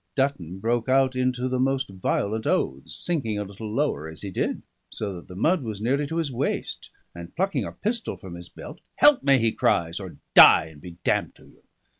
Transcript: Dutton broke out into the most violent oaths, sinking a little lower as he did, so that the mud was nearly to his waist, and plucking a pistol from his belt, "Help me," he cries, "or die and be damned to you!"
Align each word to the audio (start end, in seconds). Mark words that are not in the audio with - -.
Dutton 0.15 0.57
broke 0.57 0.89
out 0.89 1.15
into 1.15 1.47
the 1.47 1.59
most 1.59 1.87
violent 1.89 2.47
oaths, 2.47 2.95
sinking 3.05 3.37
a 3.37 3.43
little 3.43 3.71
lower 3.71 4.07
as 4.07 4.23
he 4.23 4.31
did, 4.31 4.63
so 4.89 5.13
that 5.13 5.27
the 5.27 5.35
mud 5.35 5.61
was 5.61 5.79
nearly 5.79 6.07
to 6.07 6.15
his 6.17 6.31
waist, 6.31 6.89
and 7.13 7.35
plucking 7.35 7.65
a 7.65 7.71
pistol 7.71 8.17
from 8.17 8.33
his 8.33 8.49
belt, 8.49 8.81
"Help 8.95 9.21
me," 9.21 9.37
he 9.37 9.51
cries, 9.51 9.99
"or 9.99 10.17
die 10.33 10.69
and 10.69 10.81
be 10.81 10.97
damned 11.03 11.35
to 11.35 11.45
you!" 11.45 11.61